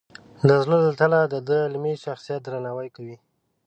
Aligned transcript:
د 0.47 0.49
زړه 0.63 0.77
له 0.85 0.91
تله 1.01 1.19
د 1.27 1.29
ده 1.31 1.39
د 1.61 1.65
علمي 1.65 1.93
شخصیت 2.05 2.41
درناوی 2.43 2.89
کوي. 2.95 3.17